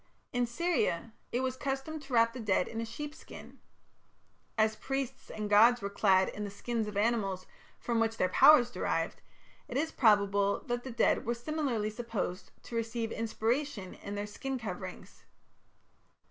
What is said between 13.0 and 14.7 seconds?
inspiration in their skin